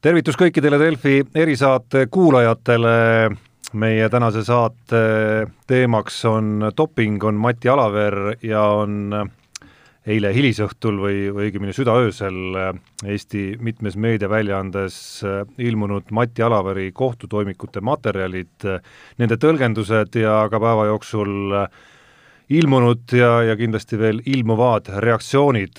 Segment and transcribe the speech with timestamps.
[0.00, 3.30] tervitus kõikidele Delfi erisaate kuulajatele.
[3.72, 5.00] meie tänase saate
[5.66, 9.12] teemaks on doping, on Mati Alaver ja on
[10.06, 12.58] eile hilisõhtul või, või õigemini südaöösel
[13.06, 15.22] Eesti mitmes meediaväljaandes
[15.58, 18.66] ilmunud Mati Alaveri kohtutoimikute materjalid,
[19.18, 21.54] nende tõlgendused ja ka päeva jooksul
[22.48, 25.78] ilmunud ja, ja kindlasti veel ilmuvad reaktsioonid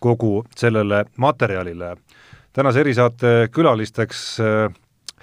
[0.00, 1.94] kogu sellele materjalile
[2.54, 4.74] tänase erisaate külalisteks äh,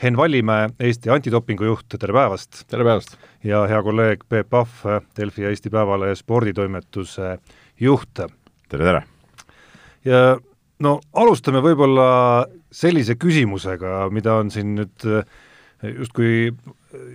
[0.04, 2.66] Henn Vallimäe, Eesti antidopingu juht, tere päevast!
[2.68, 3.16] tere päevast!
[3.48, 4.82] ja hea kolleeg Peep Pahv,
[5.18, 7.38] Delfi ja Eesti Päevalehe sporditoimetuse
[7.80, 8.12] juht.
[8.20, 9.04] tere, tere!
[10.06, 10.20] ja
[10.84, 12.10] no alustame võib-olla
[12.72, 15.24] sellise küsimusega, mida on siin nüüd äh,
[15.88, 16.50] justkui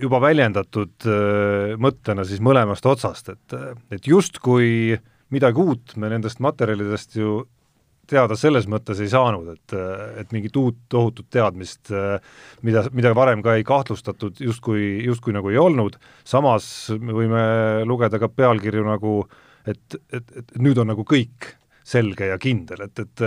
[0.01, 3.59] juba väljendatud äh, mõttena siis mõlemast otsast, et,
[3.93, 4.97] et justkui
[5.29, 7.43] midagi uut me nendest materjalidest ju
[8.07, 9.75] teada selles mõttes ei saanud, et,
[10.21, 11.91] et mingit uut tohutut teadmist,
[12.65, 16.69] mida, mida varem ka ei kahtlustatud, justkui, justkui nagu ei olnud, samas
[16.99, 17.43] me võime
[17.87, 19.19] lugeda ka pealkirju nagu
[19.67, 21.53] et, et, et nüüd on nagu kõik
[21.87, 23.21] selge ja kindel, et, et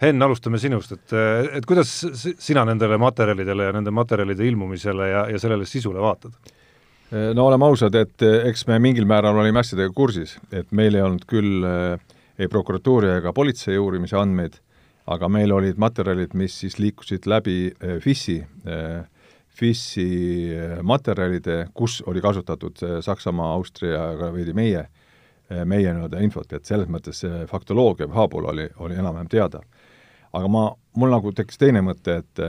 [0.00, 1.16] Henn, alustame sinust, et,
[1.58, 1.90] et kuidas
[2.40, 6.54] sina nendele materjalidele ja nende materjalide ilmumisele ja, ja sellele sisule vaatad?
[7.08, 11.24] no oleme ausad, et eks me mingil määral olime asjadega kursis, et meil ei olnud
[11.28, 14.58] küll äh, ei prokuratuuri ega politsei uurimise andmeid,
[15.10, 19.02] aga meil olid materjalid, mis siis liikusid läbi eh, FIS-i, eh,
[19.58, 20.08] FIS-i
[20.54, 24.86] eh, materjalide, kus oli kasutatud Saksamaa, Austria ja veidi meie,
[25.64, 29.62] meie nii-öelda infot, et selles mõttes see faktoloogia või haabula oli, oli enam-vähem teada.
[30.32, 30.64] aga ma,
[30.96, 32.42] mul nagu tekkis teine mõte, et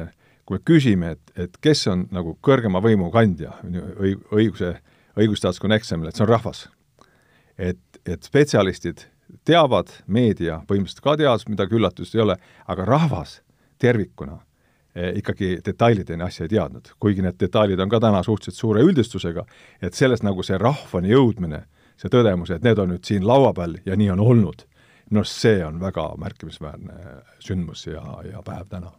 [0.45, 4.73] kui me küsime, et, et kes on nagu kõrgema võimu kandja õig-, õiguse,
[5.15, 6.67] õigusteaduskonna eksamil, et see on rahvas.
[7.57, 9.05] et, et spetsialistid
[9.45, 13.39] teavad, meedia põhimõtteliselt ka teadis, midagi üllatust ei ole, aga rahvas
[13.81, 14.37] tervikuna
[14.95, 19.45] eh, ikkagi detailideni asja ei teadnud, kuigi need detailid on ka täna suhteliselt suure üldistusega,
[19.81, 21.63] et sellest nagu see rahvani jõudmine,
[21.99, 24.65] see tõdemus, et need on nüüd siin laua peal ja nii on olnud,
[25.15, 28.93] noh, see on väga märkimisväärne sündmus ja, ja päev täna.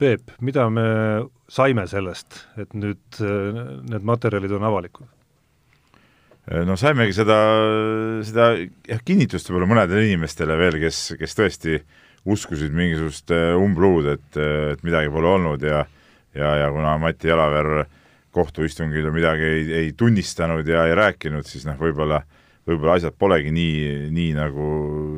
[0.00, 0.82] Peep, mida me
[1.52, 5.08] saime sellest, et nüüd eh, need materjalid on avalikud?
[6.50, 7.38] Äh, no saimegi seda,
[8.26, 11.78] seda jah, kinnitust võib-olla mõnedele inimestele veel, kes, kes tõesti
[12.30, 14.40] uskusid mingisugust äh, umbluud, et,
[14.74, 15.84] et midagi pole olnud ja
[16.34, 17.84] ja, ja kuna Mati Jalaver
[18.34, 22.20] kohtuistungil midagi ei, ei tunnistanud ja ei rääkinud, siis noh, võib-olla
[22.66, 24.66] võib-olla asjad polegi nii, nii nagu,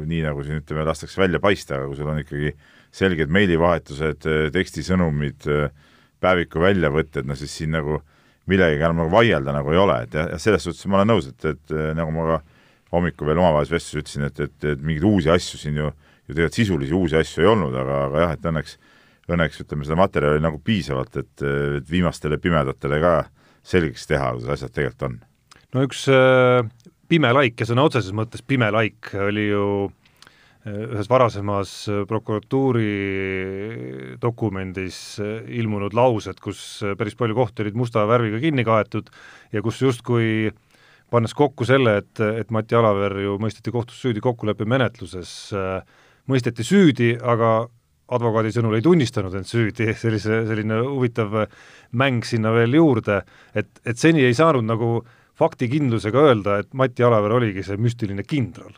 [0.09, 2.53] nii nagu siin ütleme, lastakse välja paista, aga kui sul on ikkagi
[2.93, 5.49] selged meilivahetused, tekstisõnumid,
[6.23, 7.99] päeviku väljavõtted, no siis siin nagu
[8.51, 11.29] millegagi enam nagu vaielda nagu ei ole, et ja, ja selles suhtes ma olen nõus,
[11.31, 12.41] et, et nagu ma ka
[12.93, 15.91] hommikul veel omavahelises vestluses ütlesin, et, et, et mingeid uusi asju siin ju,
[16.27, 18.77] ju tegelikult sisulisi uusi asju ei olnud, aga, aga jah, et õnneks,
[19.33, 21.45] õnneks ütleme, seda materjali nagu piisavalt, et,
[21.79, 23.15] et viimastele pimedatele ka
[23.67, 25.19] selgeks teha, kuidas asjad tegelikult on.
[25.73, 26.67] no üks äh,
[27.09, 29.67] pime laik ja sõna otseses mõttes pime laik oli ju
[30.63, 31.71] ühes varasemas
[32.07, 32.91] prokuratuuri
[34.23, 34.99] dokumendis
[35.51, 36.61] ilmunud laused, kus
[36.99, 39.11] päris palju kohti olid musta värviga kinni kaetud
[39.53, 40.53] ja kus justkui
[41.13, 45.33] pannes kokku selle, et, et Mati Alaver ju mõisteti kohtus süüdi kokkuleppemenetluses,
[46.31, 47.67] mõisteti süüdi, aga
[48.13, 51.37] advokaadi sõnul ei tunnistanud end süüdi, sellise, selline huvitav
[51.99, 53.23] mäng sinna veel juurde,
[53.55, 55.01] et, et seni ei saanud nagu
[55.39, 58.73] faktikindlusega öelda, et Mati Alaver oligi see müstiline kindral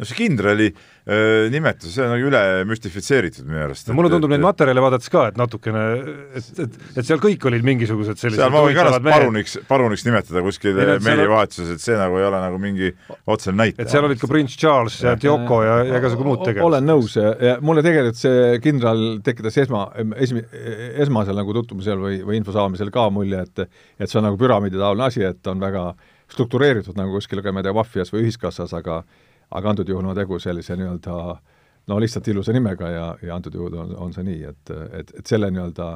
[0.00, 3.88] no see kindrali äh, nimetus, see on nagu üle müstifitseeritud minu arust.
[3.90, 5.82] no mulle tundub et, neid materjale vaadates ka, et natukene,
[6.38, 10.06] et, et, et seal kõik olid mingisugused sellised seal ma võin ka ennast paruniks, paruniks
[10.08, 12.92] nimetada kuskil meilivahetuses, et see nagu ei ole nagu mingi
[13.26, 13.86] otsene näitaja.
[13.86, 16.68] et seal olid ka prints Charles ja Dioko ja, ja igasugu muud tegelased.
[16.70, 19.84] olen nõus ja, ja mulle tegelikult see kindral tekitas esma,
[20.24, 20.46] esmi-,
[21.04, 23.66] esmasel nagu tutvumisel või, või info saamisel ka mulje, et
[24.02, 25.92] et see on nagu püramiiditaoline asi, et on väga
[26.32, 29.02] struktureeritud nagu kuskil, ma ei tea, maffias või ühiskassas, aga
[29.52, 31.16] aga antud juhul on tegu sellise nii-öelda
[31.90, 35.26] no lihtsalt ilusa nimega ja, ja antud juhul on, on see nii, et, et, et
[35.26, 35.92] selle nii-öelda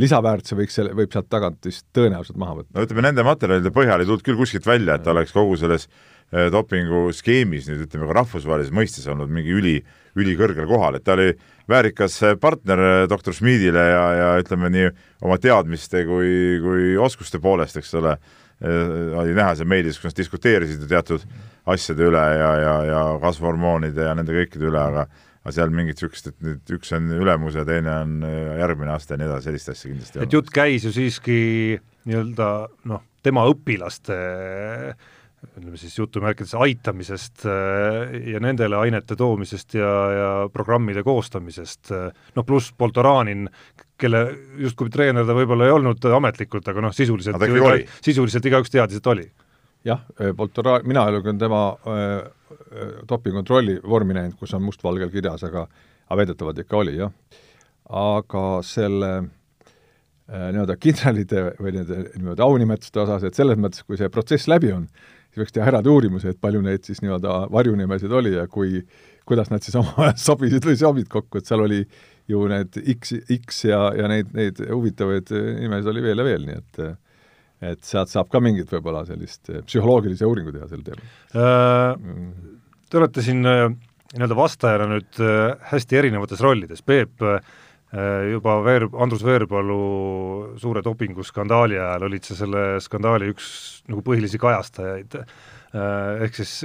[0.00, 2.72] lisaväärtuse võiks selle, võib sealt tagant vist tõenäoliselt maha võtta.
[2.76, 5.88] no ütleme, nende materjalide põhjal ei tulnud küll kuskilt välja, et ta oleks kogu selles
[5.88, 9.76] eh, dopinguskeemis nüüd ütleme ka rahvusvahelises mõistes olnud mingi üli,
[10.18, 11.32] ülikõrgel kohal, et ta oli
[11.70, 14.92] väärikas partner eh, doktor Schmidile ja, ja ütleme nii
[15.26, 18.14] oma teadmiste kui, kui oskuste poolest, eks ole,
[18.62, 21.26] eh, oli näha seal meedias, kus nad diskuteerisid teatud
[21.68, 25.06] asjade üle ja, ja, ja kasvuhormoonide ja nende kõikide üle, aga
[25.40, 29.16] aga seal mingit niisugust, et nüüd üks on ülemus ja teine on äh, järgmine aste
[29.16, 30.28] ja nii edasi, sellist asja kindlasti ei ole.
[30.28, 31.38] et jutt käis ju siiski
[32.10, 32.50] nii-öelda
[32.90, 34.18] noh, tema õpilaste
[35.40, 41.94] ütleme siis jutumärkides aitamisest äh, ja nendele ainete toomisest ja, ja programmide koostamisest,
[42.36, 43.48] noh pluss Poltoranin,
[44.00, 44.26] kelle
[44.60, 49.08] justkui treener ta võib-olla ei olnud ametlikult, aga noh, sisuliselt aga sisuliselt igaüks teadis, et
[49.08, 49.24] oli.
[49.84, 50.02] Jah,
[50.36, 52.16] Poltora-, mina ei ole tema äh,
[53.08, 55.66] dopingukontrolli vormi näinud, kus on mustvalgel kirjas, aga
[56.10, 57.12] aga väidetavalt ikka oli, jah.
[57.90, 64.10] aga selle äh, nii-öelda kindralite või nende niimoodi aunimetuste osas, et selles mõttes, kui see
[64.12, 64.88] protsess läbi on,
[65.30, 68.82] siis võiks teha eraldi uurimuse, et palju neid siis nii-öelda varjunimesid oli ja kui,
[69.26, 71.84] kuidas nad siis omavahel sobisid või sobid kokku, et seal oli
[72.30, 75.30] ju need X, X ja, ja neid, neid huvitavaid
[75.62, 76.82] nimesid oli veel ja veel, nii et
[77.60, 81.14] et sealt saab ka mingit võib-olla sellist psühholoogilisi uuringu teha sel teemal.
[81.36, 82.58] Äh,.
[82.90, 83.68] Te olete siin äh,
[84.16, 87.38] nii-öelda vastajana nüüd äh, hästi erinevates rollides, Peep äh,
[88.32, 93.46] juba Veer-, Andrus Veerpalu suure dopinguskandaali ajal olid sa selle skandaali üks
[93.90, 96.56] nagu põhilisi kajastajaid, äh, ehk siis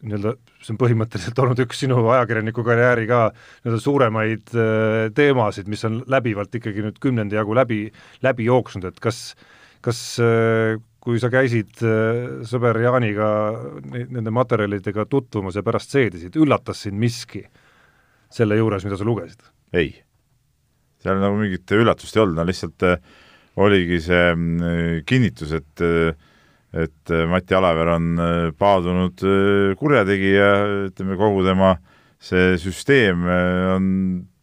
[0.00, 0.34] nii-öelda
[0.64, 4.54] see on põhimõtteliselt olnud üks sinu ajakirjaniku karjääri ka nii-öelda suuremaid
[5.14, 7.84] teemasid, mis on läbivalt ikkagi nüüd kümnendi jagu läbi,
[8.24, 9.34] läbi jooksnud, et kas,
[9.80, 10.00] kas
[11.00, 13.30] kui sa käisid äh, sõber Jaaniga
[13.88, 17.42] nende materjalidega tutvumas ja pärast seedisid, üllatas sind miski
[18.30, 19.42] selle juures, mida sa lugesid?
[19.76, 19.94] ei.
[21.00, 22.98] seal nagu mingit üllatust ei olnud, no lihtsalt äh,
[23.60, 25.86] oligi see äh, kinnitus, et
[26.70, 28.20] et Mati Alaver on
[28.54, 29.18] paadunud
[29.74, 30.50] kurjategija,
[30.86, 31.72] ütleme kogu tema
[32.22, 33.88] see süsteem on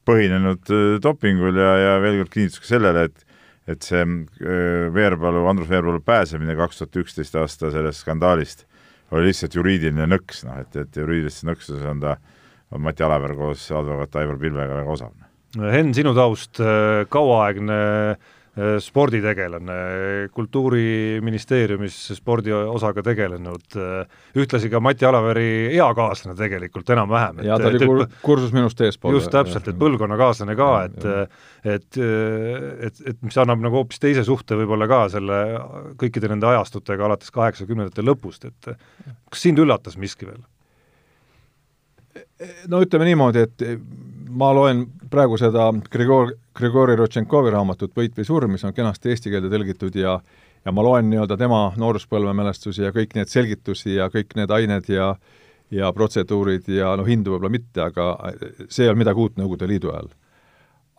[0.04, 3.24] põhinenud dopingul ja, ja veel kord kinnitus ka sellele, et
[3.68, 8.66] et see äh, Veerpalu, Andrus Veerpalu pääsemine kaks tuhat üksteist aasta sellest skandaalist
[9.12, 12.18] oli lihtsalt juriidiline nõks, noh et, et juriidilises nõksuses on ta,
[12.76, 15.14] on Mati Alaver koos advokaat Aivar Pilvega väga osav.
[15.58, 17.78] Henn, sinu taust, äh, kauaaegne
[18.12, 18.34] äh,
[18.82, 19.76] sporditegelane,
[20.34, 27.44] Kultuuriministeeriumis spordiosaga tegelenud, äh, ühtlasi ka Mati Alaveri eakaaslane tegelikult enam-vähem.
[27.46, 29.18] jaa, ta oli kur-, kursus minust eespool.
[29.20, 31.08] just täpselt, et põlvkonnakaaslane ka, et
[31.68, 35.40] et, et, et mis annab nagu hoopis teise suhte võib-olla ka selle
[36.00, 38.78] kõikide nende ajastutega alates kaheksakümnendate lõpust, et
[39.30, 40.42] kas sind üllatas miski veel?
[42.72, 43.66] no ütleme niimoodi, et
[44.30, 49.34] ma loen praegu seda Grigor, Grigori Rodtšenkovi raamatut Võit või surm, mis on kenasti eesti
[49.34, 50.20] keelde tõlgitud ja
[50.66, 54.90] ja ma loen nii-öelda tema nooruspõlve mälestusi ja kõik need selgitusi ja kõik need ained
[54.92, 55.14] ja
[55.72, 58.32] ja protseduurid ja noh, hindu võib-olla mitte, aga
[58.70, 60.10] see ei olnud midagi uut Nõukogude Liidu ajal.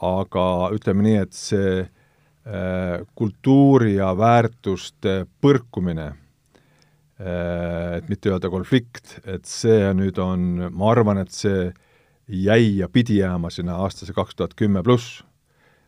[0.05, 0.45] aga
[0.77, 9.49] ütleme nii, et see äh, kultuuri ja väärtuste põrkumine äh,, et mitte öelda konflikt, et
[9.49, 11.88] see nüüd on, ma arvan, et see äh,
[12.29, 15.25] jäi ja pidi jääma sinna aastasse kaks tuhat kümme pluss,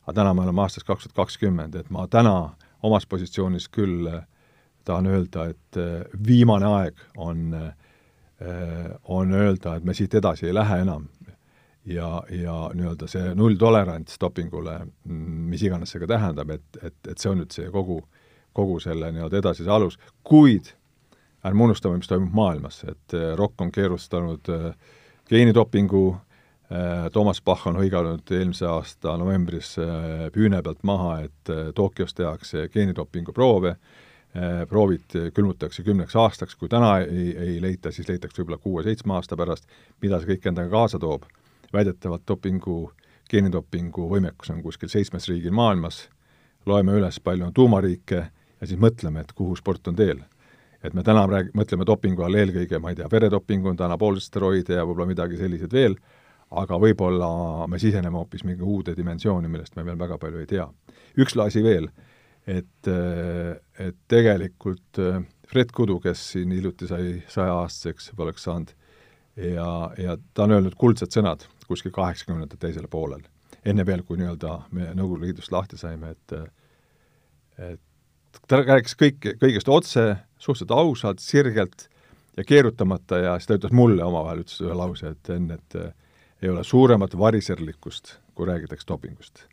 [0.02, 4.24] aga täna me oleme aastas kaks tuhat kakskümmend, et ma täna omas positsioonis küll äh,
[4.84, 7.74] tahan öelda, et äh, viimane aeg on, äh,
[9.04, 11.08] on öelda, et me siit edasi ei lähe enam.
[11.84, 17.30] ja, ja nii-öelda see nulltolerants dopingule, mis iganes see ka tähendab, et, et, et see
[17.30, 18.02] on nüüd see kogu,
[18.52, 20.68] kogu selle nii-öelda edasise alus, kuid
[21.44, 24.52] ärme unustame, mis toimub maailmas, et ROK on keerustanud
[25.30, 26.29] geenidopingu Äh,
[27.12, 32.68] Toomas Bach on hõiganud eelmise aasta novembris äh, püüne pealt maha, et äh, Tokyos tehakse
[32.70, 33.76] geenidopingu proove,
[34.70, 39.64] proovid külmutatakse kümneks aastaks, kui täna ei, ei leita, siis leitakse võib-olla kuue-seitsme aasta pärast,
[40.04, 41.24] mida see kõik endaga kaasa toob.
[41.72, 42.92] väidetavalt dopingu,
[43.30, 46.04] geenidopingu võimekus on kuskil seitsmes riigil maailmas,
[46.66, 48.20] loeme üles, palju on tuumariike
[48.60, 50.22] ja siis mõtleme, et kuhu sport on teel.
[50.82, 54.78] et me täna rääg-, mõtleme dopingu all eelkõige, ma ei tea, veredopingu, on täna poolsteroide
[54.78, 55.96] ja võib-olla midagi selliseid veel,
[56.50, 60.66] aga võib-olla me siseneme hoopis mingi uude dimensiooni, millest me veel väga palju ei tea.
[61.18, 61.90] üks asi veel,
[62.46, 62.88] et,
[63.78, 68.72] et tegelikult äh, Fred Kudu, kes siin hiljuti sai saja-aastaseks, oleks saanud,
[69.36, 73.22] ja, ja ta on öelnud kuldsed sõnad kuskil kaheksakümnendate teisel poolel,
[73.64, 76.36] enne veel, kui nii-öelda me Nõukogude Liidust lahti saime, et
[77.60, 80.04] et ta rääkis kõik, kõigest otse,
[80.38, 81.88] suhteliselt ausalt, sirgelt
[82.38, 85.76] ja keerutamata ja siis ta ütles mulle omavahel, ütles ühe lause, et enne, et
[86.42, 89.46] ei ole suuremat variserlikkust, kui räägitakse dopingust.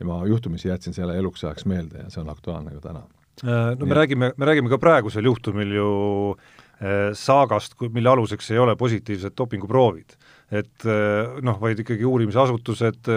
[0.00, 3.06] ja ma juhtumisi jätsin selle eluks ajaks meelde ja see on aktuaalne ka täna.
[3.44, 3.96] Äh, no me Nii.
[3.96, 5.88] räägime, me räägime ka praegusel juhtumil ju
[6.36, 10.16] äh, saagast, mille aluseks ei ole positiivsed dopinguproovid.
[10.52, 13.08] et äh, noh, vaid ikkagi uurimisasutused,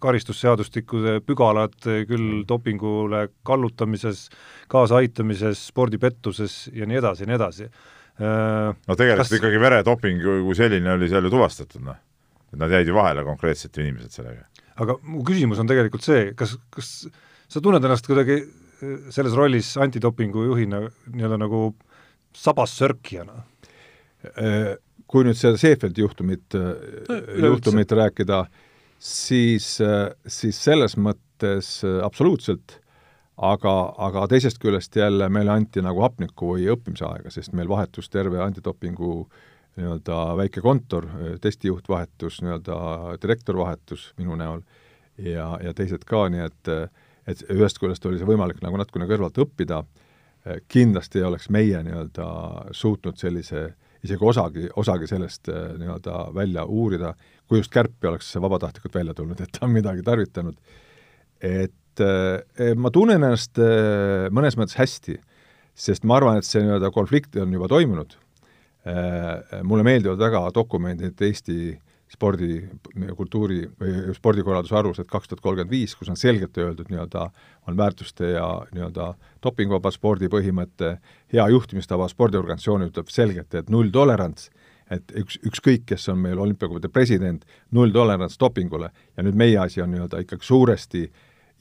[0.00, 1.76] karistusseadustikude pügalad
[2.08, 4.24] küll dopingule kallutamises,
[4.68, 7.70] kaasaaitamises, spordipettuses ja nii edasi ja nii edasi
[8.20, 9.36] no tegelikult kas...
[9.38, 11.98] ikkagi veredoping kui selline oli seal ju tuvastatud, noh.
[12.50, 14.46] et nad jäid ju vahele konkreetselt inimesed sellega.
[14.80, 16.90] aga mu küsimus on tegelikult see, kas, kas
[17.50, 21.70] sa tunned ennast kuidagi äh, selles rollis antidopingu juhina nii-öelda nagu
[22.36, 23.44] sabassörkijana?
[25.10, 28.42] Kui nüüd seda Seefeldi juhtumit no,, juhtumit rääkida,
[29.00, 29.72] siis,
[30.28, 32.76] siis selles mõttes absoluutselt,
[33.40, 38.10] aga, aga teisest küljest jälle meile anti nagu hapnikku või õppimise aega, sest meil vahetus
[38.12, 39.14] terve antidopingu
[39.78, 41.06] nii-öelda väike kontor,
[41.40, 42.76] testijuht vahetus, nii-öelda
[43.22, 44.60] direktor vahetus minu näol
[45.16, 46.74] ja, ja teised ka, nii et
[47.28, 49.84] et ühest küljest oli see võimalik nagu natukene kõrvalt õppida,
[50.72, 52.26] kindlasti ei oleks meie nii-öelda
[52.74, 53.68] suutnud sellise
[54.02, 57.12] isegi osagi, osagi sellest nii-öelda välja uurida,
[57.46, 60.56] kui just Kärpi oleks vabatahtlikult välja tulnud, et ta on midagi tarvitanud.
[61.40, 63.60] et et ma tunnen ennast
[64.32, 65.18] mõnes mõttes hästi,
[65.74, 68.16] sest ma arvan, et see nii-öelda konflikt on juba toimunud.
[69.62, 71.78] mulle meeldivad väga dokumendid Eesti
[72.10, 72.58] spordi,
[73.16, 77.28] kultuuri või spordikorralduse alused kaks tuhat kolmkümmend viis, kus on selgelt öeldud nii-öelda,
[77.70, 79.12] on väärtuste ja nii-öelda
[79.44, 80.96] dopinguvaba spordi põhimõte,
[81.32, 84.50] hea juhtimistava spordiorganisatsioon ütleb selgelt, et nulltolerants,
[84.90, 89.94] et üks, ükskõik, kes on meil olümpiakomitee president, nulltolerants dopingule ja nüüd meie asi on
[89.94, 91.06] nii-öelda ikkagi suuresti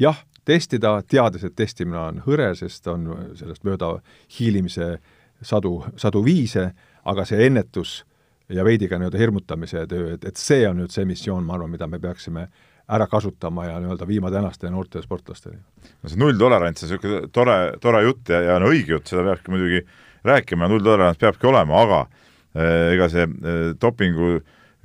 [0.02, 3.08] jah, testida, teades, et testimine on hõre, sest on
[3.40, 3.96] sellest mööda
[4.38, 4.98] hiilimise
[5.42, 6.72] sadu, sadu viise,
[7.10, 8.04] aga see ennetus
[8.50, 11.72] ja veidi ka nii-öelda hirmutamise töö, et, et see on nüüd see missioon, ma arvan,
[11.72, 12.48] mida me peaksime
[12.90, 15.60] ära kasutama ja nii-öelda viima tänaste noorte sportlasteni.
[16.04, 19.54] no see nulltolerants on niisugune tore, tore jutt ja, ja no õige jutt, seda peabki
[19.54, 19.84] muidugi
[20.26, 24.40] rääkima, nulltolerants peabki olema, aga äh, ega see äh, dopingu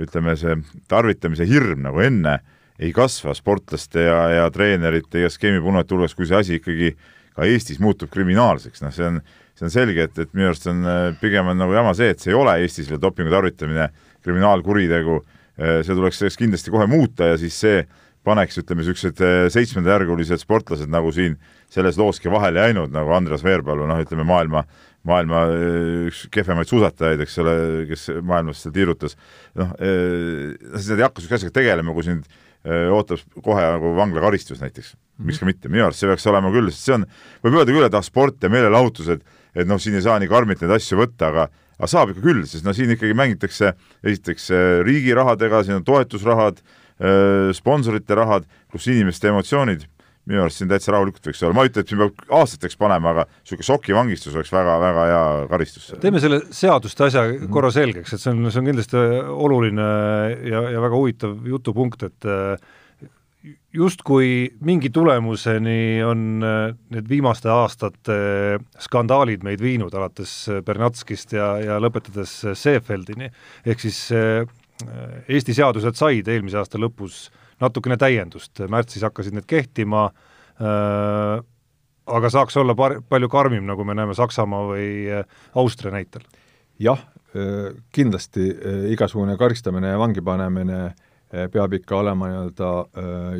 [0.04, 0.58] ütleme, see
[0.90, 2.40] tarvitamise hirm nagu enne
[2.78, 6.94] ei kasva sportlaste ja, ja treenerite ja skeemipunujate hulgas, kui see asi ikkagi
[7.34, 9.20] ka Eestis muutub kriminaalseks, noh, see on
[9.54, 12.22] see on selge, et, et minu arust on äh, pigem on nagu jama see, et
[12.22, 13.88] see ei ole Eestis veel dopingu tarvitamine
[14.24, 15.20] kriminaalkuritegu,
[15.60, 17.84] äh, see tuleks sellest kindlasti kohe muuta ja siis see
[18.26, 21.36] paneks, ütleme, niisugused äh, seitsmendajärgulised sportlased nagu siin
[21.70, 24.64] selles looski vahele jäänud, nagu Andres Veerpalu, noh, ütleme maailma,
[25.06, 25.44] maailma
[26.08, 27.54] üks kehvemaid suusatajaid, eks ole,
[27.90, 29.18] kes maailmas seal tiirutas,
[29.58, 32.26] noh, siis nad ei hakka niisuguse asjaga tegelema, kui sind
[32.64, 34.94] ootab kohe nagu vanglakaristus näiteks.
[35.18, 37.04] miks ka mitte, minu arust see peaks olema küll, sest see on,
[37.44, 39.20] võib öelda küll, et ah, sport ja meelelahutused,
[39.54, 41.44] et noh, siin ei saa nii karmilt neid asju võtta, aga
[41.78, 43.74] aga saab ikka küll, sest no siin ikkagi mängitakse
[44.06, 46.60] esiteks äh, riigi rahadega, siin on toetusrahad,
[46.98, 49.86] äh, sponsorite rahad, kus inimeste emotsioonid
[50.28, 53.12] minu arust siin täitsa rahulikult võiks olla, ma ei ütle, et siin peab aastateks panema,
[53.12, 55.90] aga niisugune šokivangistus oleks väga-väga hea karistus.
[56.00, 59.04] teeme selle seaduste asja korra selgeks, et see on, see on kindlasti
[59.34, 59.90] oluline
[60.48, 62.72] ja, ja väga huvitav jutupunkt, et äh,
[63.76, 64.32] justkui
[64.64, 68.18] mingi tulemuseni on äh, need viimaste aastate
[68.80, 73.28] skandaalid meid viinud, alates Bernatskist ja, ja lõpetades Seefeldini,
[73.68, 74.44] ehk siis äh,
[75.30, 77.28] Eesti seadused said eelmise aasta lõpus
[77.64, 80.06] natukene täiendust, märtsis hakkasid need kehtima
[80.60, 81.40] äh,,
[82.04, 84.88] aga saaks olla par-, palju karmim, nagu me näeme Saksamaa või
[85.56, 86.24] Austria näitel?
[86.78, 87.00] jah,
[87.94, 88.48] kindlasti
[88.90, 91.14] igasugune karistamine ja vangi panemine äh,
[91.52, 92.70] peab ikka olema nii-öelda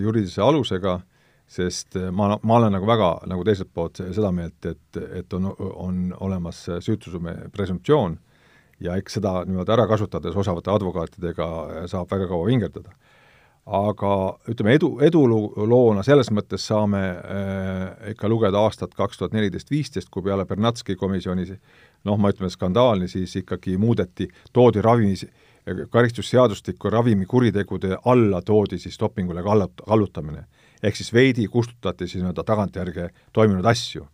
[0.00, 0.98] juriidilise alusega,
[1.46, 5.98] sest ma, ma olen nagu väga nagu teiselt poolt seda meelt, et, et on, on
[6.26, 7.20] olemas süütuse
[7.52, 8.16] presumptsioon
[8.82, 11.48] ja eks seda niimoodi ära kasutades osavate advokaatidega
[11.90, 12.96] saab väga kaua vingerdada.
[13.64, 14.11] Aga
[14.50, 20.23] ütleme, edu, eduloona selles mõttes saame äh, ikka lugeda aastat kaks tuhat neliteist, viisteist, kui
[20.23, 21.47] peale Bernatski komisjoni
[22.04, 25.25] noh, ma ütleme skandaali, siis ikkagi muudeti, toodi ravimis,
[25.90, 30.44] karistusseadustiku ravimikuritegude alla toodi siis dopingule kallut-, kallutamine.
[30.83, 34.06] ehk siis veidi kustutati siis nii-öelda tagantjärge toimunud asju.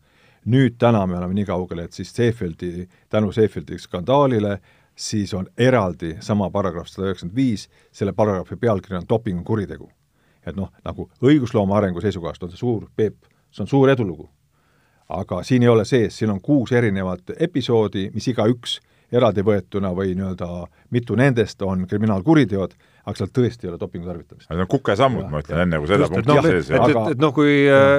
[0.47, 4.61] nüüd täna me oleme nii kaugel, et siis Seefeldi, tänu Seefeldi skandaalile
[5.01, 9.91] siis on eraldi sama paragrahv sada üheksakümmend viis, selle paragrahvi pealkiri on dopingukuritegu.
[10.47, 13.17] et noh, nagu õigusloome arengu seisukohast on see suur, Peep,
[13.53, 14.29] see on suur edulugu.
[15.09, 18.79] aga siin ei ole sees, siin on kuus erinevat episoodi, mis igaüks
[19.13, 20.49] eraldi võetuna või nii-öelda
[20.91, 24.49] mitu nendest on kriminaalkuriteod, aga seal tõesti ei ole dopingu tarvitamist.
[24.51, 26.89] Need on kukesammud, ma ütlen enne, kui seda Just, punkti no, sees ei ole.
[26.91, 27.53] et, et, et noh, kui,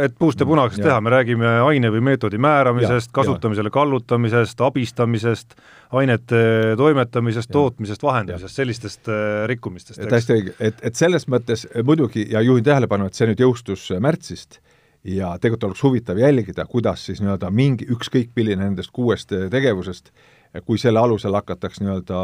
[0.07, 5.55] et puust ja punaseks teha, me räägime aine või meetodi määramisest, kasutamisele kallutamisest, abistamisest,
[6.01, 6.41] ainete
[6.79, 10.03] toimetamisest, tootmisest, vahendamisest, sellistest äh, rikkumistest.
[10.05, 14.61] täiesti õige, et, et selles mõttes muidugi, ja juhin tähelepanu, et see nüüd jõustus märtsist,
[15.07, 20.13] ja tegelikult oleks huvitav jälgida, kuidas siis nii-öelda mingi, ükskõik milline nendest kuuest tegevusest
[20.65, 22.21] kui selle alusel hakataks nii-öelda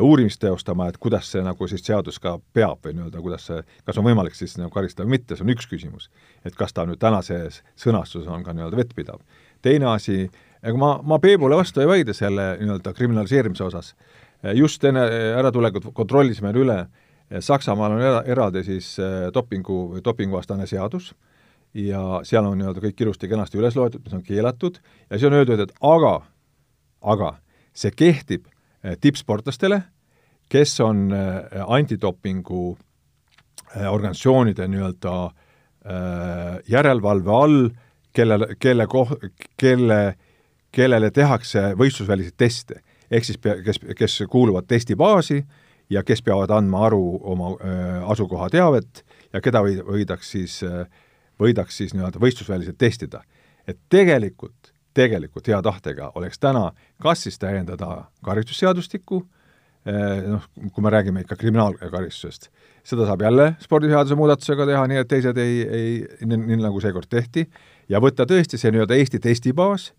[0.00, 3.98] uurimist teostama, et kuidas see nagu siis seadus ka peab või nii-öelda, kuidas see, kas
[4.00, 6.08] on võimalik siis nagu karistada või mitte, see on üks küsimus.
[6.44, 9.20] et kas ta nüüd tänases sõnastuses on ka nii-öelda vettpidav.
[9.62, 10.30] teine asi,
[10.62, 13.94] ega ma, ma Peebule vastu ei vaidle selle nii-öelda kriminaliseerimise osas.
[14.54, 15.04] just enne
[15.38, 16.86] äratulekut kontrollisime üle,
[17.40, 21.14] Saksamaal on era, eraldi siis eh, dopingu, dopinguvastane seadus
[21.74, 25.60] ja seal on nii-öelda kõik ilusti-kenasti üles loetud, mis on keelatud, ja siis on öeldud,
[25.64, 26.18] et aga,
[27.00, 27.30] aga
[27.72, 28.51] see kehtib
[29.00, 29.82] tippsportlastele,
[30.48, 31.12] kes on
[31.66, 32.76] antidopingu
[33.88, 35.12] organisatsioonide nii-öelda
[36.68, 37.68] järelevalve all,
[38.12, 39.14] kellele, kelle koh-,
[39.56, 40.00] kelle,
[40.74, 42.82] kellele tehakse võistlusväliseid teste.
[43.10, 45.44] ehk siis kes, kes kuuluvad testibaasi
[45.90, 50.60] ja kes peavad andma aru oma äh, asukoha teavet ja keda või, võidaks siis
[51.42, 53.22] võidaks siis nii-öelda võistlusväliselt testida.
[53.66, 56.70] et tegelikult, tegelikult hea tahtega oleks täna
[57.02, 59.22] kas siis täiendada karistusseadustikku
[59.88, 62.50] äh,, noh, kui me räägime ikka kriminaalkaristusest,
[62.84, 65.92] seda saab jälle spordiseaduse muudatusega teha, nii et teised ei, ei,
[66.26, 67.46] nii, nagu seekord tehti,
[67.88, 69.90] ja võtta tõesti see nii-öelda Eesti testibaas,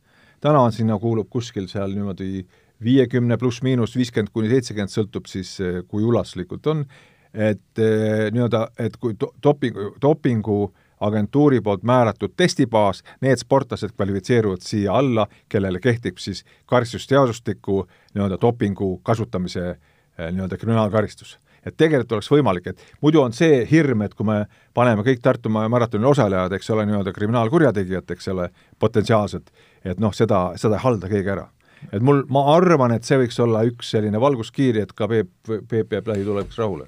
[0.43, 2.45] täna on sinna, kuulub kuskil seal niimoodi
[2.83, 5.55] viiekümne pluss-miinus viiskümmend kuni seitsekümmend, sõltub siis,
[5.88, 6.85] kui ulatuslikult on,
[7.33, 10.57] et eh, nii-öelda, et kui dopingu, dopingu
[11.03, 17.83] agentuuri poolt määratud testibaas, need sportlased kvalifitseeruvad siia alla, kellele kehtib siis karistusseadustiku
[18.13, 24.03] nii-öelda dopingu kasutamise eh, nii-öelda kriminaalkaristus et tegelikult oleks võimalik, et muidu on see hirm,
[24.05, 24.43] et kui me
[24.75, 29.51] paneme kõik Tartu maratoni osalejad, eks ole, nii-öelda kriminaalkurjategijad, eks ole, potentsiaalselt,
[29.86, 31.48] et noh, seda, seda ei halda keegi ära.
[31.91, 35.31] et mul, ma arvan, et see võiks olla üks selline valguskiiri, et ka Peep,
[35.69, 36.88] Peep jääb lähitulevikus rahule.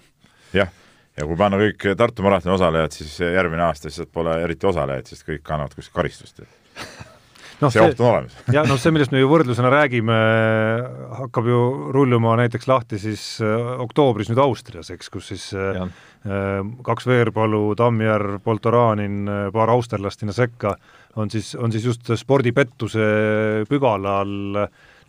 [0.53, 0.71] jah,
[1.15, 5.27] ja kui panna kõik Tartu maratoni osalejad, siis järgmine aasta lihtsalt pole eriti osalejaid, sest
[5.27, 6.41] kõik kannavad kuskil karistust
[7.61, 8.35] no, see, see oht on olemas.
[8.55, 10.17] ja noh, see, millest me ju võrdlusena räägime,
[11.21, 11.61] hakkab ju
[11.95, 15.87] rulluma näiteks lahti siis äh, oktoobris nüüd Austrias, eks, kus siis äh, ja.
[16.27, 20.75] äh, kaks Veerpalu, Tammjärv, Poltoranin, äh, paar austerlast sinna sekka,
[21.15, 23.07] on siis, on siis just spordipettuse
[23.71, 24.61] pügala all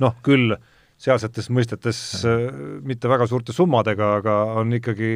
[0.03, 0.55] noh, küll
[1.01, 2.47] sealsetes mõistetes äh,
[2.87, 5.11] mitte väga suurte summadega, aga on ikkagi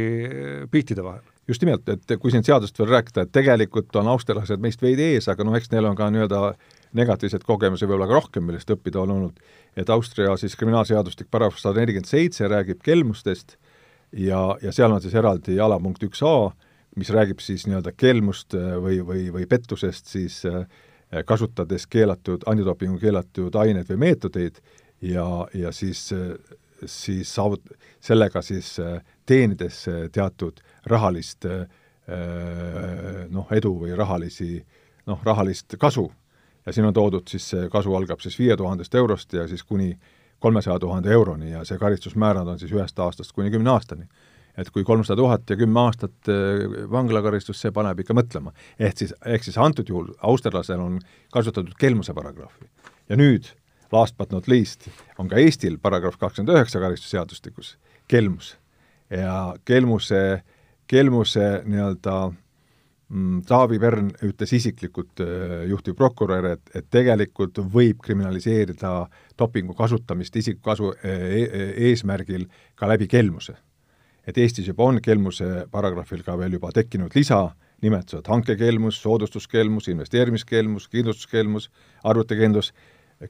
[0.73, 1.25] pihtide vahel.
[1.49, 5.27] Just nimelt, et kui siin seadust veel rääkida, et tegelikult on austerlased meist veidi ees,
[5.33, 6.53] aga noh, eks neil on ka nii-öelda
[6.99, 9.41] negatiivseid kogemusi võib-olla ka rohkem, millest õppida on olnud,
[9.79, 13.57] et Austria siis kriminaalseadustik paragrahv sada nelikümmend seitse räägib kelmustest
[14.13, 16.53] ja, ja seal on siis eraldi alapunkt üks A,
[16.99, 20.65] mis räägib siis nii-öelda kelmust äh, või, või, või pettusest siis äh,
[21.27, 24.61] kasutades keelatud, antidopingu keelatud aineid või meetodeid
[25.01, 28.77] ja, ja siis, äh, siis saavut-, sellega siis
[29.27, 31.45] teenides teatud rahalist
[33.31, 34.57] noh, edu või rahalisi
[35.07, 36.09] noh, rahalist kasu
[36.67, 39.93] ja siin on toodud siis see kasu algab siis viie tuhandest eurost ja siis kuni
[40.41, 44.09] kolmesaja tuhande euroni ja see karistusmäärad on siis ühest aastast kuni kümne aastani.
[44.59, 48.53] et kui kolmsada tuhat ja kümme aastat äh, vanglakaristust, see paneb ikka mõtlema.
[48.79, 50.99] ehk siis, ehk siis antud juhul austerlasel on
[51.33, 52.69] kasutatud kelmuse paragrahvi.
[53.09, 53.47] ja nüüd,
[53.93, 57.77] last but not least, on ka Eestil paragrahv kakskümmend üheksa karistusseadustikus,
[58.09, 58.57] kelmus.
[59.11, 60.43] ja kelmuse,
[60.87, 62.31] kelmuse nii-öelda
[63.11, 68.93] Mm, Taavi Pern ütles isiklikult, äh, juhtivprokurör, et, et tegelikult võib kriminaliseerida
[69.39, 72.47] dopingu kasutamist isiku kasu e, e eesmärgil
[72.79, 73.57] ka läbi kelmuse.
[74.27, 81.71] et Eestis juba on kelmuse paragrahvil ka veel juba tekkinud lisanimetused, hankekelmus, soodustuskelmus, investeerimiskelmus, kindlustuskelmus,
[82.05, 82.71] arvutikindlus,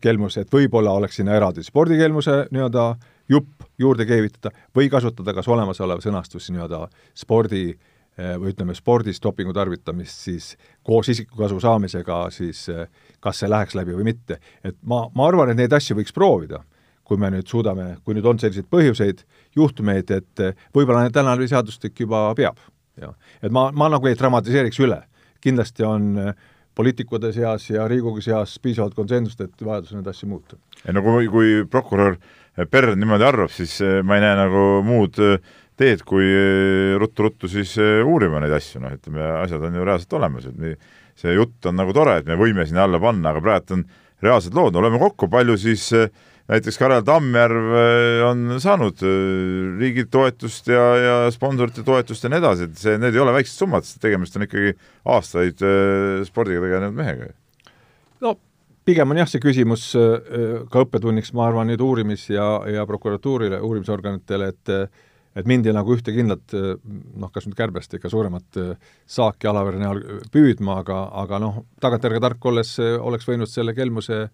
[0.00, 2.84] kelmus, et võib-olla oleks sinna eraldi spordikelmuse nii-öelda
[3.30, 6.84] jupp juurde keevitada või kasutada kas olemasolev sõnastus nii-öelda
[7.18, 12.88] spordi äh, Eh, või ütleme, spordis dopingu tarvitamist, siis koos isikukasu saamisega siis eh,
[13.22, 14.40] kas see läheks läbi või mitte.
[14.64, 16.58] et ma, ma arvan, et neid asju võiks proovida,
[17.06, 19.22] kui me nüüd suudame, kui nüüd on selliseid põhjuseid,
[19.56, 22.58] juhtumeid, et eh, võib-olla tänane seadustik juba peab,
[22.98, 23.14] jah.
[23.40, 25.00] et ma, ma nagu ei dramatiseeriks üle.
[25.40, 26.34] kindlasti on
[26.80, 30.58] poliitikute seas ja Riigikogu seas piisavalt konsensust, et vajadusel neid asju muuta.
[30.86, 32.18] ei no kui, kui prokurör
[32.70, 35.38] Pern niimoodi arvab, siis ma ei näe nagu muud äh,
[35.80, 40.16] teed, kui eh, ruttu-ruttu siis eh, uurima neid asju, noh, ütleme, asjad on ju reaalselt
[40.18, 40.76] olemas, et nii,
[41.20, 43.86] see jutt on nagu tore, et me võime sinna alla panna, aga praegu on
[44.24, 46.10] reaalsed lood, oleme kokku, palju siis eh,
[46.50, 47.74] näiteks Karel Tammjärv
[48.26, 49.02] on saanud
[49.80, 53.62] riigilt toetust ja, ja sponsorite toetust ja nii edasi, et see, need ei ole väiksed
[53.62, 54.74] summad, sest tegemist on ikkagi
[55.14, 55.62] aastaid
[56.26, 57.30] spordiga tegelenud mehega.
[58.24, 58.34] no
[58.88, 64.50] pigem on jah, see küsimus ka õppetunniks, ma arvan, nüüd uurimis- ja, ja prokuratuurile, uurimisorganitele,
[64.54, 64.74] et
[65.38, 68.56] et mindi nagu ühte kindlat noh, kas nüüd kärbest ikka suuremat
[69.06, 70.00] saaki Alavere näol
[70.34, 74.24] püüdma, aga, aga noh, tagantjärge tark olles oleks võinud selle kelmuse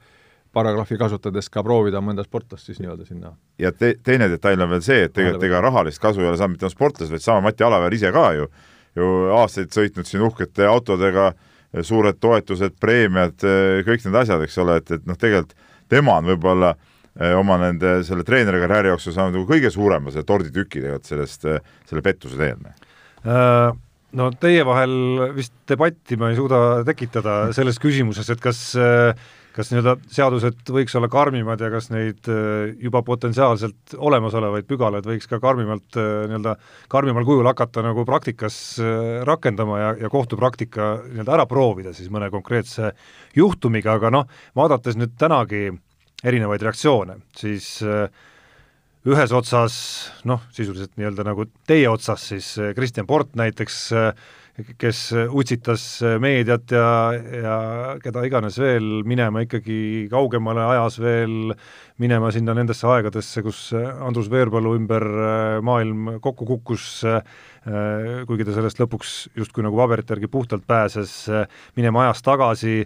[0.56, 3.34] paragrahvi kasutades ka proovida mõnda sportlast siis nii-öelda sinna.
[3.60, 6.56] ja te-, teine detail on veel see, et tegelikult ega rahalist kasu ei ole saanud
[6.56, 8.48] mitte ainult sportlased, vaid sama Mati Alaver ise ka ju,
[8.96, 11.30] ju aastaid sõitnud siin uhkete autodega,
[11.84, 13.42] suured toetused, preemiad,
[13.84, 15.56] kõik need asjad, eks ole, et, et noh, tegelikult
[15.92, 20.26] tema on võib-olla äh, Eh, oma nende selle treenerikarjääri jooksul saanud nagu kõige suurema selle
[20.28, 22.58] torditüki tegelikult sellest, eh, selle pettuse teel?
[23.24, 23.70] Äh,
[24.20, 24.92] no teie vahel
[25.32, 28.60] vist debatti ma ei suuda tekitada selles küsimuses, et kas,
[29.56, 32.28] kas nii-öelda seadused võiks olla karmimad ja kas neid
[32.82, 36.56] juba potentsiaalselt olemasolevaid pügalaid võiks ka karmimalt nii-öelda,
[36.92, 38.58] karmimal kujul hakata nagu praktikas
[39.28, 42.92] rakendama ja, ja kohtupraktika nii-öelda ära proovida siis mõne konkreetse
[43.36, 45.70] juhtumiga, aga noh, vaadates nüüd tänagi
[46.26, 48.08] erinevaid reaktsioone, siis äh,
[49.06, 49.76] ühes otsas
[50.26, 54.08] noh, sisuliselt nii-öelda nagu teie otsas siis Kristjan Port näiteks, eh,
[54.80, 55.00] kes
[55.36, 57.56] utsitas eh, meediat ja, ja
[58.00, 61.52] keda iganes veel minema ikkagi kaugemale ajas veel,
[62.00, 65.04] minema sinna nendesse aegadesse, kus Andrus Veerpalu ümber
[65.64, 66.86] maailm kokku kukkus,
[68.28, 71.14] kuigi ta sellest lõpuks justkui nagu paberite järgi puhtalt pääses,
[71.78, 72.82] minema ajas tagasi,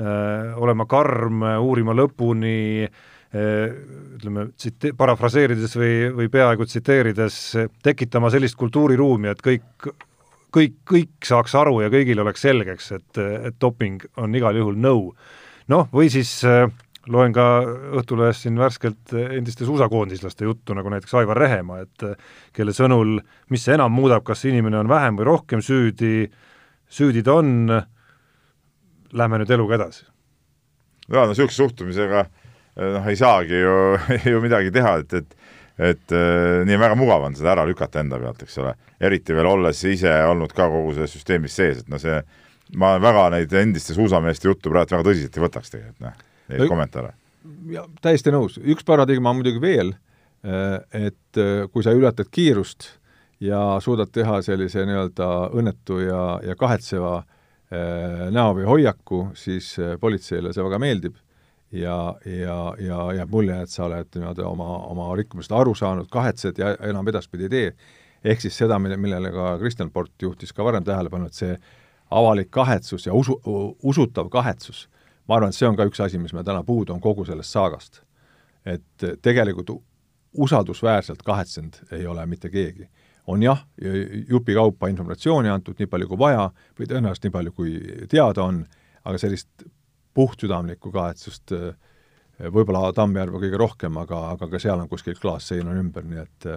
[0.00, 2.88] olema karm, uurima lõpuni,
[3.36, 7.38] ütleme, tsite-, parafraseerides või, või peaaegu tsiteerides,
[7.84, 9.92] tekitama sellist kultuuriruumi, et kõik,
[10.54, 14.96] kõik, kõik saaks aru ja kõigil oleks selgeks, et, et doping on igal juhul no.
[15.72, 16.40] noh, või siis
[17.10, 17.44] loen ka
[18.00, 22.06] Õhtulehest siin värskelt endiste suusakoondislaste juttu, nagu näiteks Aivar Rehemaa, et
[22.56, 23.18] kelle sõnul,
[23.52, 26.30] mis see enam muudab, kas inimene on vähem või rohkem süüdi,
[26.88, 27.52] süüdi ta on,
[29.14, 30.06] lähme nüüd eluga edasi.
[31.08, 33.74] jaa, no niisuguse suhtumisega äh, noh, ei saagi ju,
[34.32, 35.36] ju midagi teha, et, et
[35.78, 38.74] et äh, nii väga mugav on seda ära lükata enda pealt, eks ole.
[39.00, 42.20] eriti veel olles ise olnud ka kogu selles süsteemis sees, et no see,
[42.78, 46.70] ma väga neid endiste suusameeste juttu praegu väga tõsiselt ei võtaks tegelikult, noh, neid no,
[46.70, 47.14] kommentaare.
[48.04, 49.94] täiesti nõus, üks paradigma muidugi veel,
[50.46, 50.78] äh,
[51.10, 52.92] et äh, kui sa ületad kiirust
[53.42, 57.22] ja suudad teha sellise nii-öelda õnnetu ja, ja kahetseva
[58.30, 61.16] näo või hoiaku, siis politseile see väga meeldib
[61.74, 66.58] ja, ja, ja jääb mulje, et sa oled nii-öelda oma, oma rikkumisest aru saanud, kahetsed
[66.60, 67.70] ja enam edaspidi ei tee.
[68.24, 71.56] ehk siis seda, mille, millele ka Kristjan Port juhtis ka varem tähelepanu, et see
[72.10, 73.36] avalik kahetsus ja usu,
[73.82, 74.88] usutav kahetsus,
[75.28, 77.52] ma arvan, et see on ka üks asi, mis meil täna puudu on kogu sellest
[77.52, 78.02] saagast.
[78.64, 79.70] et tegelikult
[80.40, 82.88] usaldusväärselt kahetsenud ei ole mitte keegi.
[83.26, 83.66] on jah,
[84.28, 88.64] jupikaupa informatsiooni antud nii palju kui vaja või tõenäoliselt nii palju, kui teada on,
[89.04, 89.64] aga sellist
[90.14, 91.74] puhtsüdamlikku kahetsust äh,
[92.38, 96.48] võib-olla Tammjärve kõige rohkem, aga, aga ka seal on kuskil klaassein on ümber, nii et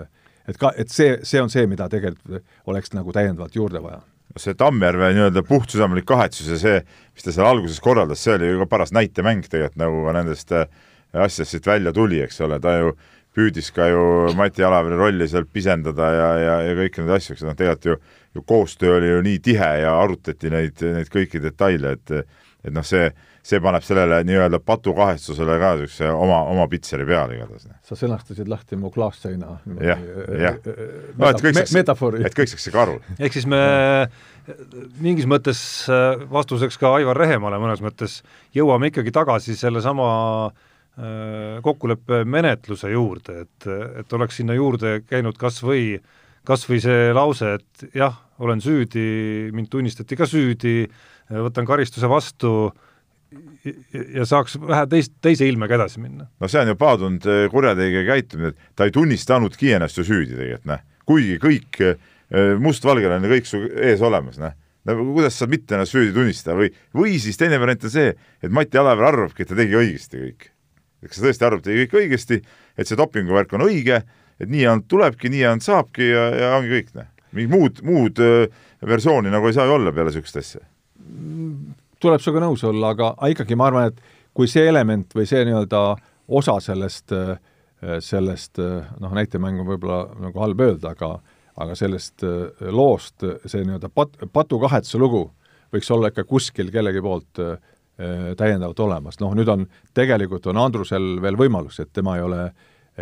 [0.47, 3.99] et ka, et see, see on see, mida tegelikult oleks nagu täiendavalt juurde vaja.
[4.37, 6.81] see Tammjärve nii-öelda puhtsüdamlik kahetsus ja see,
[7.13, 10.67] mis ta seal alguses korraldas, see oli ju ka paras näitemäng tegelikult, nagu nendest äh,
[11.13, 12.95] asjadest siit välja tuli, eks ole, ta ju
[13.37, 14.03] püüdis ka ju
[14.37, 17.97] Mati Alaveri rolli seal pisendada ja, ja, ja kõiki neid asju, eks noh, tegelikult ju,
[18.37, 22.15] ju koostöö oli ju nii tihe ja arutati neid, neid kõiki detaile, et
[22.65, 23.05] et noh, see
[23.47, 27.67] see paneb sellele nii-öelda patukahestusele ka niisuguse oma, oma pitseri peale igatahes.
[27.87, 29.53] sa sõnastasid lahti mu klaasseina
[29.87, 30.01] jah,
[30.41, 30.57] jah.
[31.15, 31.75] no et kõik saaks,
[32.27, 32.97] et kõik saaks ikka aru.
[33.17, 33.61] ehk siis me
[35.03, 38.21] mingis mõttes äh, vastuseks ka Aivar Rehemale mõnes mõttes
[38.55, 40.09] jõuame ikkagi tagasi sellesama
[40.47, 43.69] äh, kokkuleppe menetluse juurde, et,
[44.03, 46.01] et oleks sinna juurde käinud kas või,
[46.47, 49.07] kas või see lause, et jah, olen süüdi,
[49.55, 50.81] mind tunnistati ka süüdi,
[51.31, 52.83] võtan karistuse vastu äh,,
[54.13, 56.27] ja saaks vähe teist, teise ilmega edasi minna.
[56.39, 60.35] no see on ju paadunud eh, kurjategija käitumine, et ta ei tunnistanudki ennast ju süüdi
[60.35, 60.85] tegelikult, noh.
[61.07, 61.97] kuigi kõik eh,
[62.63, 64.53] mustvalgel on kõik su ees olemas, noh.
[64.87, 68.53] no kuidas saad mitte ennast süüdi tunnistada või, või siis teine variant on see, et
[68.53, 70.47] Mati Alaver arvabki, et ta tegi õigesti kõik.
[71.07, 72.39] kas ta tõesti arvab, tegi kõik õigesti,
[72.77, 74.01] et see dopinguvärk on õige,
[74.39, 77.11] et nii on, tulebki, nii on, saabki ja, ja ongi kõik, noh.
[77.35, 78.47] mingit muud, muud äh,
[78.87, 80.63] versiooni nagu ei saa ju olla peale niisugust asja
[82.03, 84.01] tuleb sinuga nõus olla, aga, aga ikkagi ma arvan, et
[84.37, 85.81] kui see element või see nii-öelda
[86.37, 87.13] osa sellest,
[88.03, 91.17] sellest noh, näitemäng on võib-olla nagu halb öelda, aga
[91.57, 92.21] aga sellest
[92.69, 95.23] loost see nii-öelda pat-, patukahetsuse lugu
[95.73, 97.41] võiks olla ikka kuskil kellegi poolt
[98.37, 99.63] täiendavalt olemas, noh nüüd on,
[99.97, 102.43] tegelikult on Andrusel veel võimalus, et tema ei ole,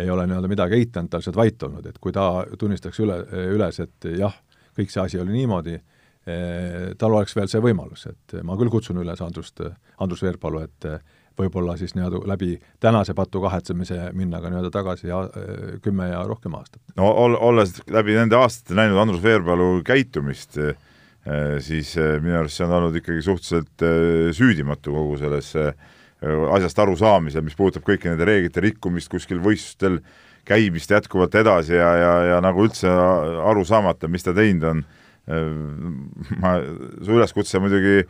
[0.00, 2.24] ei ole nii-öelda midagi eitanud, ta on lihtsalt vait olnud, et kui ta
[2.58, 3.18] tunnistaks üle,
[3.52, 4.32] üles, et jah,
[4.76, 5.76] kõik see asi oli niimoodi,
[6.98, 9.60] tal oleks veel see võimalus, et ma küll kutsun üles Andrust,
[10.02, 10.88] Andrus Veerpalu, et
[11.36, 16.22] võib-olla siis nii-öelda läbi tänase patu kahetsemise minna ka nii-öelda tagasi ja eh, kümme ja
[16.28, 16.80] rohkem aastat.
[16.96, 20.76] no ol-, olles läbi nende aastate näinud Andrus Veerpalu käitumist, eh,
[21.60, 23.82] siis minu arust see on olnud ikkagi suhteliselt
[24.36, 25.48] süüdimatu kogu selles
[26.54, 29.98] asjast arusaamisel, mis puudutab kõiki nende reeglite rikkumist kuskil võistlustel,
[30.46, 34.84] käimist jätkuvalt edasi ja, ja, ja nagu üldse aru saamata, mis ta teinud on
[35.26, 36.56] ma,
[37.02, 38.04] su üleskutse muidugi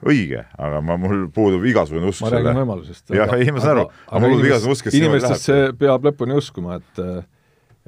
[0.00, 3.12] õige, aga ma, mul puudub igasugune usk ma räägin võimalusest.
[3.14, 6.80] jah, ei ma saan aru, aga mul puudub igasugune usk, et inimestesse peab lõpuni uskuma,
[6.80, 7.02] et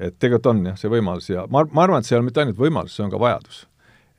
[0.03, 2.41] et tegelikult on jah, see võimalus ja ma, ma arvan, et see ei ole mitte
[2.43, 3.63] ainult võimalus, see on ka vajadus.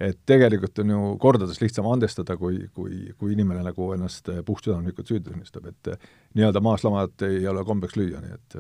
[0.05, 5.31] et tegelikult on ju kordades lihtsam andestada, kui, kui, kui inimene nagu ennast puhtsüdamlikult süüdi
[5.31, 5.95] tunnistab, et
[6.35, 8.59] nii-öelda maas lamat ei ole kombeks lüüa, nii et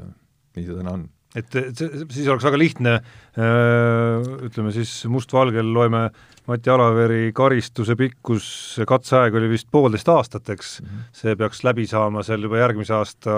[0.54, 2.94] nii see täna on et see, siis oleks väga lihtne,
[4.46, 6.06] ütleme siis mustvalgel loeme
[6.44, 8.46] Mati Alaveri karistuse pikkus,
[8.86, 10.74] katseaeg oli vist poolteist aastat, eks?
[10.80, 11.06] Mm, -hmm.
[11.20, 13.36] see peaks läbi saama seal juba järgmise aasta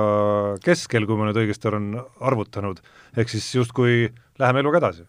[0.65, 2.83] keskel, kui ma nüüd õigesti olen arvutanud,
[3.17, 5.07] ehk siis justkui läheme eluga edasi.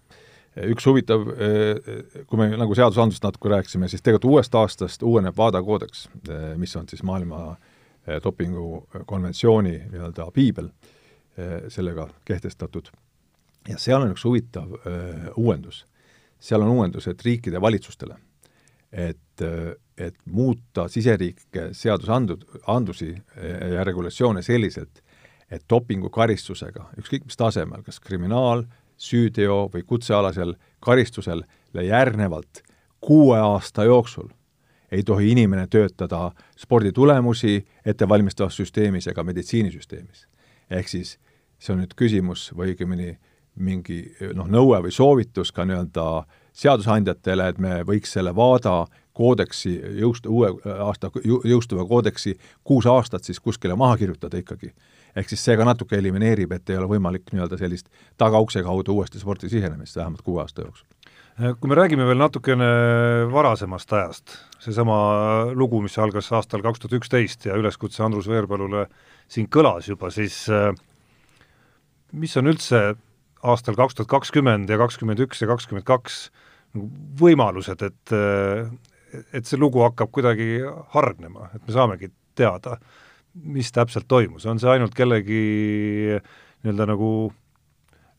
[0.57, 1.25] Üks huvitav,
[2.25, 6.07] kui me nagu seadusandlusest natuke rääkisime, siis tegelikult uuest aastast uueneb WADA koodeks,
[6.57, 7.57] mis on siis maailma
[8.23, 10.71] dopingukonventsiooni nii-öelda piibel
[11.69, 12.89] sellega kehtestatud.
[13.69, 15.85] ja seal on üks huvitav öö, eh, uuendus.
[16.39, 18.15] seal on uuendus, et riikide valitsustele,
[18.91, 23.15] et, eh, et muuta siseriiklikke seadusandud, andusi
[23.73, 25.01] ja regulatsioone selliselt,
[25.51, 28.63] et dopingukaristusega, ükskõik mis tasemel, kas kriminaal,
[28.97, 32.61] süüteo või kutsealasel karistusel järgnevalt
[33.01, 34.29] kuue aasta jooksul
[34.91, 40.27] ei tohi inimene töötada sporditulemusi ettevalmistavas süsteemis ega meditsiinisüsteemis.
[40.69, 41.19] ehk siis
[41.59, 43.17] see on nüüd küsimus või õigemini
[43.57, 44.03] mingi
[44.37, 46.25] noh, nõue või soovitus ka nii-öelda
[46.57, 48.85] seadusandjatele, et me võiks selle WADA
[49.17, 52.35] koodeksi jõust-, uue aasta jõustuva koodeksi
[52.67, 54.73] kuus aastat siis kuskile maha kirjutada ikkagi.
[55.17, 57.89] ehk siis see ka natuke elimineerib, et ei ole võimalik nii-öelda sellist
[58.21, 60.85] tagaukse kaudu uuesti sporti sisenemist, vähemalt kuue aasta jooksul.
[61.59, 62.67] kui me räägime veel natukene
[63.33, 64.97] varasemast ajast, seesama
[65.53, 68.87] lugu, mis algas aastal kaks tuhat üksteist ja üleskutse Andrus Veerpalule
[69.27, 70.73] siin kõlas juba, siis äh,
[72.11, 72.81] mis on üldse
[73.45, 76.27] aastal kaks tuhat kakskümmend ja kakskümmend üks ja kakskümmend kaks
[76.75, 76.89] nagu
[77.19, 78.15] võimalused, et
[79.33, 80.59] et see lugu hakkab kuidagi
[80.93, 82.75] hargnema, et me saamegi teada,
[83.33, 85.39] mis täpselt toimus, on see ainult kellegi
[86.65, 87.11] nii-öelda nagu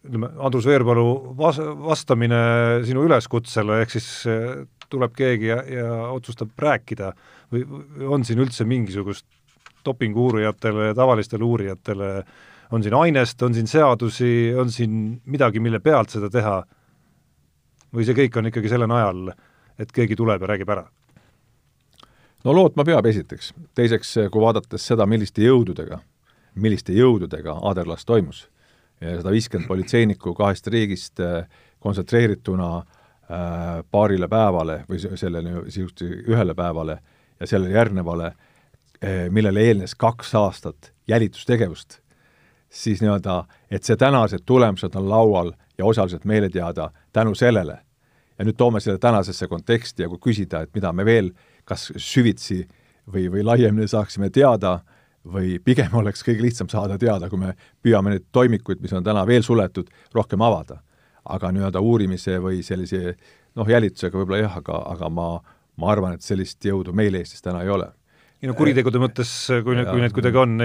[0.07, 1.07] ütleme, Andrus Veerpalu
[1.39, 2.41] vas-, vastamine
[2.89, 4.09] sinu üleskutsele, ehk siis
[4.89, 7.13] tuleb keegi ja, ja otsustab rääkida
[7.53, 7.67] või
[8.09, 9.27] on siin üldse mingisugust
[9.85, 12.39] dopingu uurijatele ja tavalistele uurijatele äh,
[12.71, 16.61] on siin ainest, on siin seadusi, on siin midagi, mille pealt seda teha,
[17.95, 19.33] või see kõik on ikkagi selle najal,
[19.81, 20.87] et keegi tuleb ja räägib ära?
[22.45, 25.99] no lootma peab esiteks, teiseks, kui vaadates seda, milliste jõududega,
[26.63, 28.47] milliste jõududega Aderlas toimus,
[29.01, 31.45] sada viiskümmend politseinikku kahest riigist eh,
[31.79, 32.87] kontsentreerituna äh,
[33.91, 36.99] paarile päevale või sellele sisuliselt ühele päevale
[37.39, 38.33] ja sellele järgnevale,
[39.03, 42.01] eh, millele eelnes kaks aastat jälitustegevust
[42.71, 47.79] siis nii-öelda, et see tänased tulemused on laual ja osaliselt meile teada tänu sellele.
[48.39, 51.33] ja nüüd toome selle tänasesse konteksti ja kui küsida, et mida me veel
[51.65, 52.69] kas süvitsi
[53.13, 54.79] või, või laiemini saaksime teada
[55.27, 59.27] või pigem oleks kõige lihtsam saada teada, kui me püüame neid toimikuid, mis on täna
[59.27, 60.83] veel suletud, rohkem avada.
[61.29, 63.17] aga nii-öelda uurimise või sellise
[63.55, 65.41] noh, jälitusega võib-olla jah, aga, aga ma,
[65.77, 67.91] ma arvan, et sellist jõudu meil Eestis täna ei ole
[68.39, 69.31] ei no kuritegude mõttes,
[69.67, 70.59] kui need, kui need kuidagi on,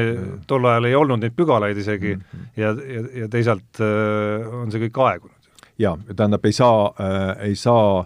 [0.50, 2.50] tol ajal ei olnud neid pügalaid isegi mm -hmm.
[2.62, 5.50] ja, ja, ja teisalt äh, on see kõik aegunud.
[5.78, 8.06] jaa, tähendab, ei saa äh,, ei saa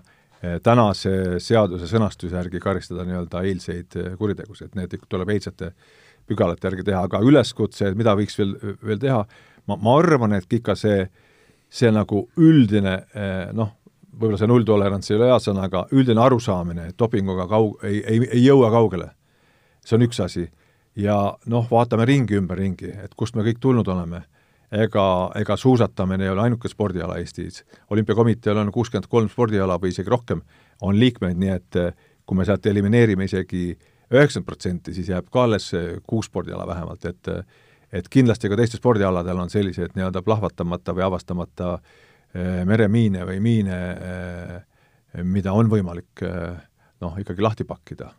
[0.63, 5.71] tänase seaduse sõnastuse järgi karistada nii-öelda eilseid kuritegusid, need tuleb eilsete
[6.27, 8.53] pügalate järgi teha, aga üleskutse, et mida võiks veel,
[8.86, 9.25] veel teha,
[9.65, 11.08] ma, ma arvan, et ikka see,
[11.69, 12.99] see nagu üldine
[13.58, 13.73] noh,
[14.13, 18.21] võib-olla see nulltolerants ei ole hea sõna, aga üldine arusaamine, et dopinguga kaug-, ei, ei,
[18.38, 19.10] ei jõua kaugele
[19.88, 20.47] see on üks asi.
[20.97, 24.23] ja noh, vaatame ringi ümberringi, et kust me kõik tulnud oleme.
[24.71, 27.63] ega, ega suusatamine ei ole ainuke spordiala Eestis.
[27.89, 30.41] olümpiakomiteel on kuuskümmend kolm spordiala või isegi rohkem,
[30.82, 31.93] on liikmeid, nii et eh,
[32.26, 33.78] kui me sealt elimineerime isegi
[34.12, 35.71] üheksakümmend protsenti, siis jääb ka alles
[36.08, 37.34] kuus spordiala vähemalt, et
[37.91, 41.78] et kindlasti ka teistel spordialadel on selliseid nii-öelda plahvatamata või avastamata
[42.36, 43.78] eh, meremiine või miine,
[44.12, 46.21] eh, mida on võimalik
[47.02, 48.12] noh, ikkagi lahti pakkida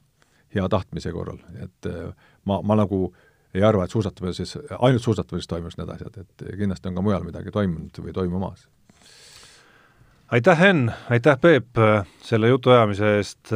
[0.54, 2.12] hea tahtmise korral, et äh,
[2.48, 3.08] ma, ma nagu
[3.54, 7.52] ei arva, et suusatamises, ainult suusatamises toimus need asjad, et kindlasti on ka mujal midagi
[7.52, 8.66] toimunud või toimumas.
[10.30, 11.80] aitäh, Henn, aitäh, Peep,
[12.24, 13.52] selle jutuajamise eest,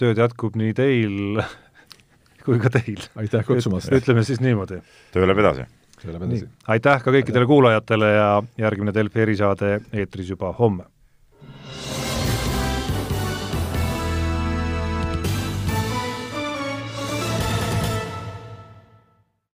[0.00, 1.42] tööd jätkub nii teil
[2.44, 3.02] kui ka teil.
[3.16, 3.92] aitäh kutsumast!
[3.92, 4.80] ütleme siis niimoodi.
[5.14, 5.66] töö läheb edasi.
[6.02, 6.48] töö läheb edasi.
[6.66, 10.90] aitäh ka kõikidele kuulajatele ja järgmine Delfi erisaade eetris juba homme